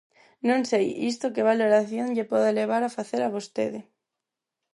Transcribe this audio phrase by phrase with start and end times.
[0.47, 3.79] Non sei isto que valoración lle pode levar a facer a vostede.